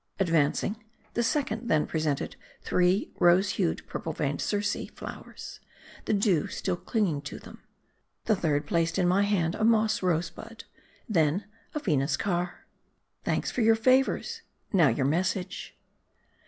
[0.19, 5.59] Advancing, the second then presented three rose hued purple veined Circea flowers,
[6.05, 7.61] the dew still clinging to them.
[8.25, 10.63] The third placed in my hand a moss rose bud;
[11.07, 11.45] then,
[11.75, 12.65] a Venus car.
[13.25, 14.41] Thanks for your favors!
[14.73, 15.77] now your message."